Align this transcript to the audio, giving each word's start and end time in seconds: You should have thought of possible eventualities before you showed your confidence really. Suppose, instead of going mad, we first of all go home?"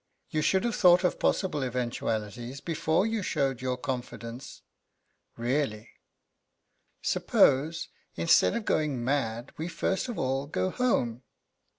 You 0.31 0.41
should 0.41 0.63
have 0.63 0.75
thought 0.75 1.03
of 1.03 1.19
possible 1.19 1.63
eventualities 1.63 2.59
before 2.59 3.05
you 3.05 3.21
showed 3.21 3.61
your 3.61 3.77
confidence 3.77 4.63
really. 5.37 5.89
Suppose, 7.03 7.87
instead 8.15 8.55
of 8.55 8.65
going 8.65 9.03
mad, 9.05 9.53
we 9.59 9.67
first 9.67 10.09
of 10.09 10.17
all 10.17 10.47
go 10.47 10.71
home?" 10.71 11.21